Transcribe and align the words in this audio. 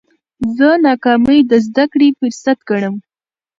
زه 0.57 0.69
ناکامي 0.85 1.39
د 1.51 1.51
زده 1.65 1.85
کړي 1.91 2.09
فرصت 2.19 2.57
ګڼم. 2.69 2.95